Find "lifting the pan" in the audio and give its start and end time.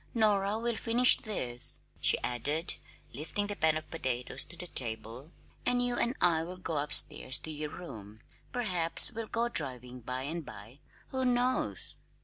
3.13-3.77